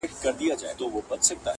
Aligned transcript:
o 0.03 0.03
د 0.23 0.25
بې 0.37 0.45
عقلانو 0.53 0.79
جواب 0.79 1.05
پټه 1.09 1.33
خوله 1.37 1.43
دئ! 1.45 1.49